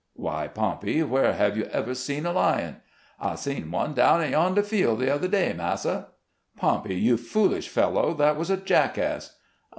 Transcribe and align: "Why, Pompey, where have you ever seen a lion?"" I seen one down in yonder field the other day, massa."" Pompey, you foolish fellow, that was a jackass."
"Why, 0.15 0.47
Pompey, 0.47 1.03
where 1.03 1.33
have 1.33 1.55
you 1.55 1.65
ever 1.65 1.93
seen 1.93 2.25
a 2.25 2.31
lion?"" 2.31 2.77
I 3.19 3.35
seen 3.35 3.69
one 3.69 3.93
down 3.93 4.23
in 4.23 4.31
yonder 4.31 4.63
field 4.63 4.97
the 4.99 5.13
other 5.13 5.27
day, 5.27 5.53
massa."" 5.53 6.07
Pompey, 6.57 6.95
you 6.95 7.17
foolish 7.17 7.69
fellow, 7.69 8.15
that 8.15 8.35
was 8.35 8.49
a 8.49 8.57
jackass." 8.57 9.35